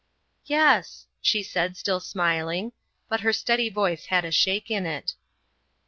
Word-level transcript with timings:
"Yes," 0.45 1.05
she 1.21 1.43
said, 1.43 1.77
still 1.77 1.99
smiling, 1.99 2.71
but 3.07 3.19
her 3.19 3.31
steady 3.31 3.69
voice 3.69 4.05
had 4.07 4.25
a 4.25 4.31
shake 4.31 4.71
in 4.71 4.87
it. 4.87 5.13